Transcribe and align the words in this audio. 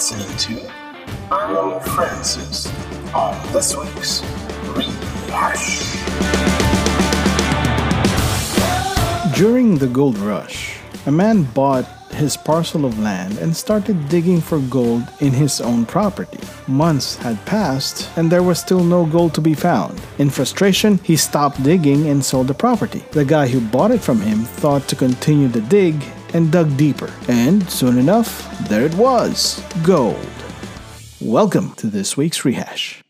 listening 0.00 0.34
to 0.38 0.72
Earl 1.30 1.78
Francis 1.80 2.72
on 3.12 3.36
this 3.52 3.76
week's 3.76 4.22
Rehash. 4.74 5.82
During 9.36 9.76
the 9.76 9.88
gold 9.88 10.16
rush, 10.16 10.78
a 11.04 11.12
man 11.12 11.42
bought 11.42 11.84
his 12.12 12.34
parcel 12.34 12.86
of 12.86 12.98
land 12.98 13.36
and 13.40 13.54
started 13.54 14.08
digging 14.08 14.40
for 14.40 14.58
gold 14.70 15.02
in 15.20 15.32
his 15.32 15.60
own 15.60 15.84
property. 15.84 16.40
Months 16.66 17.16
had 17.16 17.36
passed 17.44 18.08
and 18.16 18.32
there 18.32 18.42
was 18.42 18.58
still 18.58 18.82
no 18.82 19.04
gold 19.04 19.34
to 19.34 19.42
be 19.42 19.52
found. 19.52 20.00
In 20.16 20.30
frustration, 20.30 20.96
he 21.04 21.14
stopped 21.14 21.62
digging 21.62 22.08
and 22.08 22.24
sold 22.24 22.46
the 22.46 22.54
property. 22.54 23.04
The 23.12 23.26
guy 23.26 23.48
who 23.48 23.60
bought 23.60 23.90
it 23.90 24.00
from 24.00 24.22
him 24.22 24.44
thought 24.44 24.88
to 24.88 24.96
continue 24.96 25.48
the 25.48 25.60
dig 25.60 26.02
and 26.34 26.50
dug 26.50 26.76
deeper. 26.76 27.12
And 27.28 27.68
soon 27.70 27.98
enough, 27.98 28.68
there 28.68 28.84
it 28.84 28.94
was 28.94 29.62
gold. 29.82 30.16
Welcome 31.20 31.72
to 31.74 31.86
this 31.86 32.16
week's 32.16 32.44
rehash. 32.44 33.02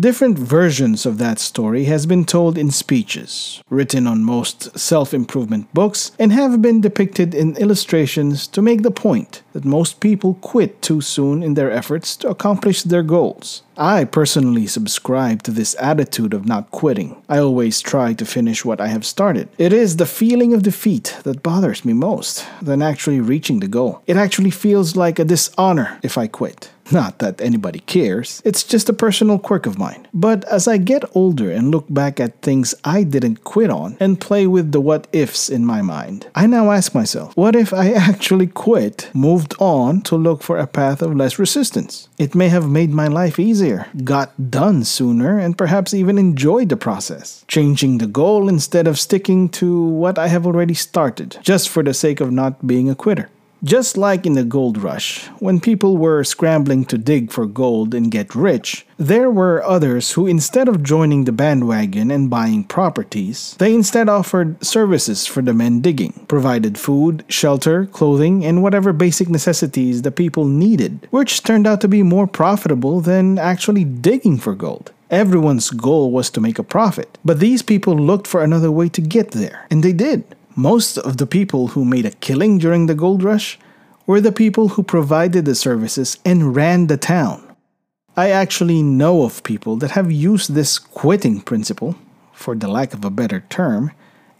Different 0.00 0.38
versions 0.38 1.04
of 1.04 1.18
that 1.18 1.38
story 1.38 1.84
has 1.84 2.06
been 2.06 2.24
told 2.24 2.56
in 2.56 2.70
speeches, 2.70 3.62
written 3.68 4.06
on 4.06 4.24
most 4.24 4.76
self-improvement 4.78 5.72
books, 5.74 6.12
and 6.18 6.32
have 6.32 6.62
been 6.62 6.80
depicted 6.80 7.34
in 7.34 7.56
illustrations 7.58 8.46
to 8.48 8.62
make 8.62 8.82
the 8.82 8.90
point 8.90 9.42
that 9.52 9.66
most 9.66 10.00
people 10.00 10.34
quit 10.40 10.80
too 10.80 11.02
soon 11.02 11.42
in 11.42 11.54
their 11.54 11.70
efforts 11.70 12.16
to 12.16 12.28
accomplish 12.28 12.82
their 12.82 13.02
goals. 13.02 13.62
I 13.76 14.04
personally 14.04 14.66
subscribe 14.66 15.42
to 15.42 15.50
this 15.50 15.76
attitude 15.78 16.32
of 16.32 16.46
not 16.46 16.70
quitting. 16.70 17.22
I 17.28 17.38
always 17.38 17.80
try 17.80 18.14
to 18.14 18.24
finish 18.24 18.64
what 18.64 18.80
I 18.80 18.88
have 18.88 19.04
started. 19.04 19.48
It 19.58 19.72
is 19.72 19.96
the 19.96 20.06
feeling 20.06 20.54
of 20.54 20.62
defeat 20.62 21.16
that 21.24 21.42
bothers 21.42 21.84
me 21.84 21.92
most 21.92 22.46
than 22.62 22.82
actually 22.82 23.20
reaching 23.20 23.60
the 23.60 23.68
goal. 23.68 24.02
It 24.06 24.16
actually 24.16 24.50
feels 24.50 24.96
like 24.96 25.18
a 25.18 25.24
dishonor 25.24 25.98
if 26.02 26.16
I 26.16 26.26
quit. 26.28 26.70
Not 26.92 27.20
that 27.20 27.40
anybody 27.40 27.80
cares, 27.80 28.42
it's 28.44 28.62
just 28.62 28.88
a 28.88 28.92
personal 28.92 29.38
quirk 29.38 29.64
of 29.64 29.78
mine. 29.78 30.06
But 30.12 30.44
as 30.44 30.68
I 30.68 30.76
get 30.76 31.04
older 31.16 31.50
and 31.50 31.70
look 31.70 31.86
back 31.88 32.20
at 32.20 32.42
things 32.42 32.74
I 32.84 33.02
didn't 33.02 33.44
quit 33.44 33.70
on 33.70 33.96
and 33.98 34.20
play 34.20 34.46
with 34.46 34.72
the 34.72 34.80
what 34.80 35.06
ifs 35.12 35.48
in 35.48 35.64
my 35.64 35.80
mind, 35.80 36.26
I 36.34 36.46
now 36.46 36.70
ask 36.70 36.94
myself, 36.94 37.34
what 37.36 37.56
if 37.56 37.72
I 37.72 37.92
actually 38.10 38.46
quit, 38.46 39.10
moved 39.14 39.54
on 39.58 40.02
to 40.02 40.16
look 40.16 40.42
for 40.42 40.58
a 40.58 40.66
path 40.66 41.00
of 41.00 41.16
less 41.16 41.38
resistance? 41.38 42.08
It 42.18 42.34
may 42.34 42.48
have 42.48 42.68
made 42.68 42.90
my 42.90 43.08
life 43.08 43.38
easier, 43.38 43.86
got 44.04 44.50
done 44.50 44.84
sooner, 44.84 45.38
and 45.38 45.56
perhaps 45.56 45.94
even 45.94 46.18
enjoyed 46.18 46.68
the 46.68 46.76
process. 46.76 47.44
Changing 47.48 47.98
the 47.98 48.06
goal 48.06 48.48
instead 48.48 48.86
of 48.86 48.98
sticking 48.98 49.48
to 49.50 49.82
what 49.82 50.18
I 50.18 50.28
have 50.28 50.46
already 50.46 50.74
started, 50.74 51.38
just 51.42 51.70
for 51.70 51.82
the 51.82 51.94
sake 51.94 52.20
of 52.20 52.30
not 52.30 52.66
being 52.66 52.90
a 52.90 52.94
quitter. 52.94 53.30
Just 53.64 53.96
like 53.96 54.26
in 54.26 54.32
the 54.32 54.42
gold 54.42 54.76
rush, 54.76 55.28
when 55.38 55.60
people 55.60 55.96
were 55.96 56.24
scrambling 56.24 56.84
to 56.86 56.98
dig 56.98 57.30
for 57.30 57.46
gold 57.46 57.94
and 57.94 58.10
get 58.10 58.34
rich, 58.34 58.84
there 58.96 59.30
were 59.30 59.62
others 59.62 60.12
who 60.12 60.26
instead 60.26 60.66
of 60.66 60.82
joining 60.82 61.24
the 61.24 61.30
bandwagon 61.30 62.10
and 62.10 62.28
buying 62.28 62.64
properties, 62.64 63.54
they 63.60 63.72
instead 63.72 64.08
offered 64.08 64.64
services 64.64 65.28
for 65.28 65.42
the 65.42 65.54
men 65.54 65.80
digging, 65.80 66.26
provided 66.26 66.76
food, 66.76 67.24
shelter, 67.28 67.86
clothing, 67.86 68.44
and 68.44 68.64
whatever 68.64 68.92
basic 68.92 69.28
necessities 69.28 70.02
the 70.02 70.10
people 70.10 70.44
needed, 70.44 71.06
which 71.10 71.44
turned 71.44 71.64
out 71.64 71.80
to 71.82 71.86
be 71.86 72.02
more 72.02 72.26
profitable 72.26 73.00
than 73.00 73.38
actually 73.38 73.84
digging 73.84 74.38
for 74.38 74.56
gold. 74.56 74.90
Everyone's 75.08 75.70
goal 75.70 76.10
was 76.10 76.30
to 76.30 76.40
make 76.40 76.58
a 76.58 76.64
profit, 76.64 77.16
but 77.24 77.38
these 77.38 77.62
people 77.62 77.94
looked 77.94 78.26
for 78.26 78.42
another 78.42 78.72
way 78.72 78.88
to 78.88 79.00
get 79.00 79.30
there, 79.30 79.66
and 79.70 79.84
they 79.84 79.92
did. 79.92 80.24
Most 80.56 80.98
of 80.98 81.16
the 81.16 81.26
people 81.26 81.68
who 81.68 81.84
made 81.84 82.04
a 82.04 82.10
killing 82.10 82.58
during 82.58 82.86
the 82.86 82.94
gold 82.94 83.22
rush 83.22 83.58
were 84.06 84.20
the 84.20 84.32
people 84.32 84.68
who 84.68 84.82
provided 84.82 85.46
the 85.46 85.54
services 85.54 86.18
and 86.26 86.54
ran 86.54 86.88
the 86.88 86.98
town. 86.98 87.42
I 88.16 88.30
actually 88.30 88.82
know 88.82 89.22
of 89.22 89.42
people 89.44 89.76
that 89.76 89.92
have 89.92 90.12
used 90.12 90.52
this 90.52 90.78
quitting 90.78 91.40
principle, 91.40 91.96
for 92.34 92.54
the 92.54 92.68
lack 92.68 92.92
of 92.92 93.02
a 93.04 93.10
better 93.10 93.44
term, 93.48 93.92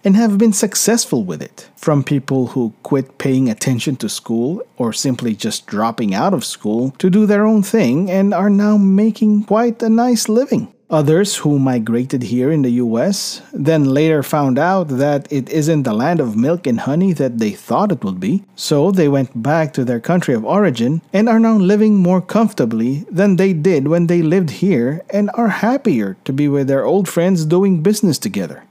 and 0.05 0.15
have 0.15 0.37
been 0.37 0.53
successful 0.53 1.25
with 1.25 1.41
it. 1.41 1.71
From 1.77 2.05
people 2.05 2.49
who 2.49 2.75
quit 2.83 3.17
paying 3.17 3.49
attention 3.49 3.97
to 3.97 4.09
school 4.09 4.61
or 4.77 4.93
simply 4.93 5.35
just 5.35 5.67
dropping 5.67 6.13
out 6.15 6.35
of 6.35 6.45
school 6.45 6.91
to 6.99 7.09
do 7.09 7.25
their 7.25 7.47
own 7.47 7.63
thing 7.63 8.11
and 8.11 8.35
are 8.35 8.51
now 8.51 8.77
making 8.77 9.45
quite 9.45 9.83
a 9.83 9.89
nice 9.89 10.29
living. 10.29 10.75
Others 10.93 11.37
who 11.37 11.59
migrated 11.59 12.25
here 12.25 12.53
in 12.53 12.61
the 12.61 12.73
US 12.85 13.41
then 13.55 13.87
later 13.87 14.23
found 14.23 14.59
out 14.59 14.89
that 14.89 15.27
it 15.33 15.49
isn't 15.49 15.85
the 15.85 15.95
land 15.95 16.21
of 16.21 16.37
milk 16.37 16.67
and 16.67 16.81
honey 16.81 17.15
that 17.15 17.39
they 17.39 17.53
thought 17.53 17.91
it 17.91 18.05
would 18.05 18.21
be, 18.21 18.45
so 18.57 18.91
they 18.91 19.09
went 19.09 19.43
back 19.43 19.73
to 19.73 19.87
their 19.87 20.01
country 20.01 20.35
of 20.35 20.45
origin 20.45 21.01
and 21.11 21.31
are 21.31 21.41
now 21.41 21.57
living 21.57 21.97
more 21.97 22.21
comfortably 22.21 23.07
than 23.11 23.37
they 23.37 23.55
did 23.55 23.89
when 23.89 24.07
they 24.07 24.21
lived 24.21 24.51
here 24.61 25.01
and 25.09 25.31
are 25.33 25.49
happier 25.65 26.19
to 26.27 26.33
be 26.33 26.47
with 26.47 26.69
their 26.69 26.85
old 26.85 27.09
friends 27.09 27.47
doing 27.47 27.83
business 27.83 28.19
together. 28.19 28.65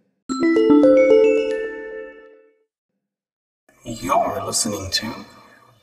You're 3.84 4.44
listening 4.46 4.92
to 4.92 5.26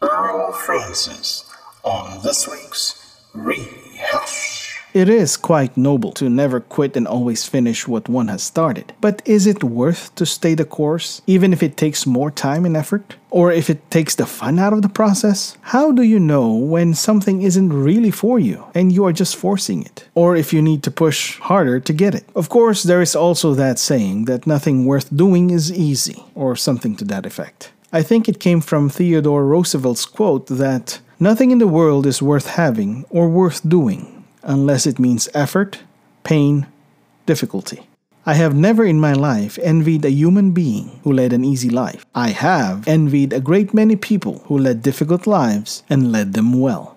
Earl 0.02 0.52
Francis 0.52 1.52
on 1.82 2.22
this 2.22 2.46
week's 2.46 2.94
Rehash. 3.34 3.87
It 4.98 5.08
is 5.08 5.36
quite 5.36 5.76
noble 5.76 6.10
to 6.14 6.28
never 6.28 6.58
quit 6.58 6.96
and 6.96 7.06
always 7.06 7.46
finish 7.46 7.86
what 7.86 8.08
one 8.08 8.26
has 8.26 8.42
started. 8.42 8.94
But 9.00 9.22
is 9.24 9.46
it 9.46 9.62
worth 9.62 10.12
to 10.16 10.26
stay 10.26 10.56
the 10.56 10.64
course, 10.64 11.22
even 11.24 11.52
if 11.52 11.62
it 11.62 11.76
takes 11.76 12.04
more 12.04 12.32
time 12.32 12.66
and 12.66 12.76
effort? 12.76 13.14
Or 13.30 13.52
if 13.52 13.70
it 13.70 13.92
takes 13.92 14.16
the 14.16 14.26
fun 14.26 14.58
out 14.58 14.72
of 14.72 14.82
the 14.82 14.88
process? 14.88 15.56
How 15.60 15.92
do 15.92 16.02
you 16.02 16.18
know 16.18 16.52
when 16.52 16.94
something 16.94 17.42
isn't 17.42 17.72
really 17.72 18.10
for 18.10 18.40
you 18.40 18.64
and 18.74 18.90
you 18.90 19.04
are 19.06 19.12
just 19.12 19.36
forcing 19.36 19.84
it? 19.84 20.08
Or 20.16 20.34
if 20.34 20.52
you 20.52 20.60
need 20.60 20.82
to 20.82 20.90
push 20.90 21.38
harder 21.38 21.78
to 21.78 21.92
get 21.92 22.16
it? 22.16 22.24
Of 22.34 22.48
course, 22.48 22.82
there 22.82 23.00
is 23.00 23.14
also 23.14 23.54
that 23.54 23.78
saying 23.78 24.24
that 24.24 24.48
nothing 24.48 24.84
worth 24.84 25.16
doing 25.16 25.50
is 25.50 25.70
easy, 25.70 26.24
or 26.34 26.56
something 26.56 26.96
to 26.96 27.04
that 27.04 27.24
effect. 27.24 27.70
I 27.92 28.02
think 28.02 28.28
it 28.28 28.40
came 28.40 28.60
from 28.60 28.90
Theodore 28.90 29.46
Roosevelt's 29.46 30.06
quote 30.06 30.48
that 30.48 30.98
nothing 31.20 31.52
in 31.52 31.58
the 31.58 31.68
world 31.68 32.04
is 32.04 32.20
worth 32.20 32.48
having 32.48 33.04
or 33.10 33.28
worth 33.28 33.60
doing 33.62 34.17
unless 34.48 34.86
it 34.86 34.98
means 34.98 35.28
effort, 35.34 35.80
pain, 36.24 36.66
difficulty. 37.26 37.86
I 38.26 38.34
have 38.34 38.54
never 38.54 38.84
in 38.84 38.98
my 38.98 39.12
life 39.12 39.58
envied 39.62 40.04
a 40.04 40.10
human 40.10 40.50
being 40.50 41.00
who 41.04 41.12
led 41.12 41.32
an 41.32 41.44
easy 41.44 41.70
life. 41.70 42.04
I 42.14 42.30
have 42.30 42.86
envied 42.88 43.32
a 43.32 43.40
great 43.40 43.72
many 43.72 43.96
people 43.96 44.40
who 44.46 44.58
led 44.58 44.82
difficult 44.82 45.26
lives 45.26 45.82
and 45.88 46.12
led 46.12 46.32
them 46.32 46.52
well. 46.60 46.96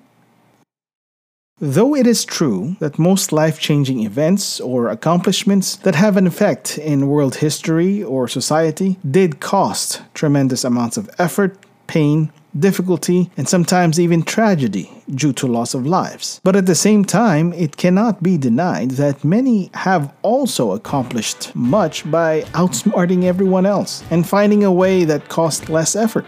Though 1.59 1.95
it 1.95 2.07
is 2.07 2.25
true 2.25 2.75
that 2.79 2.97
most 2.97 3.31
life 3.31 3.59
changing 3.59 4.03
events 4.03 4.59
or 4.59 4.89
accomplishments 4.89 5.75
that 5.85 5.93
have 5.93 6.17
an 6.17 6.25
effect 6.25 6.79
in 6.79 7.07
world 7.07 7.35
history 7.35 8.03
or 8.03 8.27
society 8.27 8.97
did 9.09 9.39
cost 9.39 10.01
tremendous 10.15 10.63
amounts 10.63 10.97
of 10.97 11.09
effort, 11.19 11.55
pain, 11.85 12.31
difficulty, 12.57 13.29
and 13.37 13.47
sometimes 13.47 13.99
even 13.99 14.23
tragedy 14.23 14.91
due 15.13 15.33
to 15.33 15.47
loss 15.47 15.73
of 15.73 15.85
lives. 15.85 16.39
But 16.43 16.55
at 16.55 16.65
the 16.65 16.75
same 16.75 17.05
time, 17.05 17.53
it 17.53 17.77
cannot 17.77 18.21
be 18.21 18.37
denied 18.37 18.91
that 18.91 19.23
many 19.23 19.69
have 19.73 20.13
also 20.21 20.71
accomplished 20.71 21.55
much 21.55 22.09
by 22.09 22.41
outsmarting 22.53 23.23
everyone 23.23 23.65
else 23.65 24.03
and 24.11 24.27
finding 24.27 24.63
a 24.63 24.71
way 24.71 25.05
that 25.05 25.29
cost 25.29 25.69
less 25.69 25.95
effort. 25.95 26.25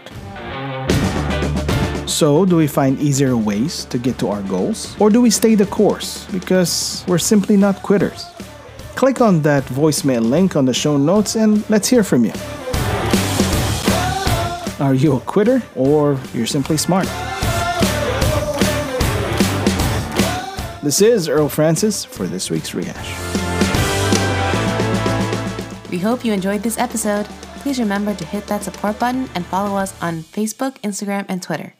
So, 2.06 2.44
do 2.44 2.56
we 2.56 2.66
find 2.66 3.00
easier 3.00 3.36
ways 3.36 3.86
to 3.86 3.98
get 3.98 4.18
to 4.18 4.28
our 4.28 4.42
goals? 4.42 4.94
Or 5.00 5.10
do 5.10 5.20
we 5.20 5.30
stay 5.30 5.54
the 5.54 5.66
course 5.66 6.26
because 6.30 7.04
we're 7.08 7.18
simply 7.18 7.56
not 7.56 7.82
quitters? 7.82 8.26
Click 8.94 9.20
on 9.20 9.42
that 9.42 9.64
voicemail 9.64 10.22
link 10.22 10.54
on 10.54 10.64
the 10.64 10.74
show 10.74 10.96
notes 10.96 11.34
and 11.34 11.68
let's 11.68 11.88
hear 11.88 12.04
from 12.04 12.24
you. 12.24 12.32
Are 14.80 14.94
you 14.94 15.16
a 15.16 15.20
quitter 15.20 15.62
or 15.76 16.18
you're 16.32 16.46
simply 16.46 16.76
smart? 16.76 17.06
This 20.82 21.00
is 21.00 21.28
Earl 21.28 21.48
Francis 21.48 22.04
for 22.04 22.26
this 22.26 22.50
week's 22.50 22.74
rehash. 22.74 23.08
We 25.90 25.98
hope 25.98 26.24
you 26.24 26.32
enjoyed 26.32 26.64
this 26.64 26.76
episode. 26.76 27.26
Please 27.60 27.78
remember 27.78 28.14
to 28.14 28.24
hit 28.24 28.48
that 28.48 28.64
support 28.64 28.98
button 28.98 29.30
and 29.36 29.46
follow 29.46 29.76
us 29.76 29.94
on 30.02 30.22
Facebook, 30.22 30.80
Instagram, 30.80 31.24
and 31.28 31.40
Twitter. 31.40 31.74